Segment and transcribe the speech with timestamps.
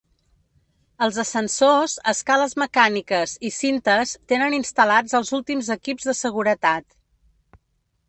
[1.07, 6.91] Els ascensors, escales mecàniques i cintes tenen instal·lats els últims equips de seguretat.